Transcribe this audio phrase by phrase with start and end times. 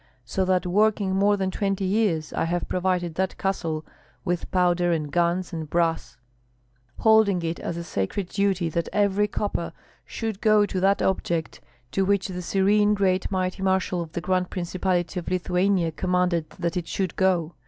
[0.25, 3.85] So that working more than twenty years I have provided that castle
[4.25, 6.17] with powder and guns and brass;
[6.97, 11.61] holding it as a sacred duty that every copper should go to that object
[11.91, 16.75] to which the serene great mighty marshal of the Grand Principality of Lithuania commanded that
[16.77, 17.53] it should go.